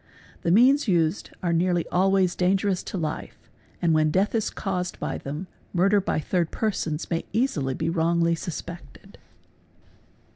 [0.41, 3.37] The means used are nearly alway dangerous to life
[3.83, 8.33] and when death is caused" by them, murder by thir persons may easily be wrongly
[8.33, 9.19] suspected.